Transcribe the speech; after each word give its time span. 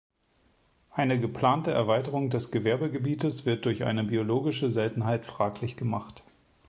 Eine 0.89 1.19
geplante 1.19 1.69
Erweiterung 1.69 2.31
des 2.31 2.49
Gewerbegebietes 2.49 3.45
wird 3.45 3.65
durch 3.65 3.83
eine 3.83 4.03
biologische 4.03 4.71
Seltenheit 4.71 5.27
fraglich 5.27 5.77
gemacht. 5.77 6.23